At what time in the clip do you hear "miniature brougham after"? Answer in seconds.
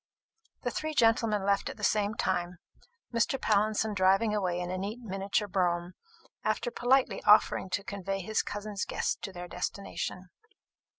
4.99-6.71